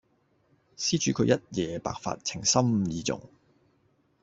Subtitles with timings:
[0.77, 3.21] 施主佢一夜白髮，情深義重